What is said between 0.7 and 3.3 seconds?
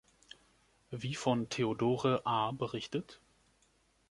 Wie von Theodore A. berichtet.